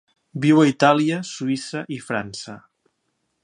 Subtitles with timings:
[0.45, 2.57] Viu a Itàlia, Suïssa i França.